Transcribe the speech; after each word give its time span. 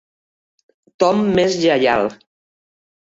Tom 1.03 1.21
m'és 1.35 1.57
lleial. 1.65 2.09